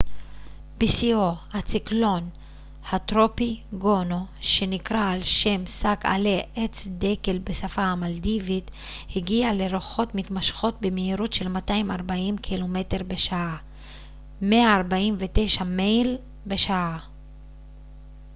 בשיאו 0.77 1.31
הציקלון 1.53 2.29
הטרופי 2.91 3.61
גונו 3.77 4.25
שנקרא 4.41 5.11
על 5.11 5.23
שם 5.23 5.65
שק 5.67 5.99
עלי 6.03 6.41
עץ 6.55 6.87
דקל 6.87 7.37
בשפה 7.39 7.81
המלדיבית 7.81 8.71
הגיע 9.15 9.53
לרוחות 9.53 10.15
מתמשכות 10.15 10.75
במהירות 10.81 11.33
של 11.33 11.47
240 11.47 12.37
קילומטר 12.37 12.97
בשעה 13.07 13.57
149 14.41 15.63
מייל 15.63 16.17
בשעה 16.47 16.99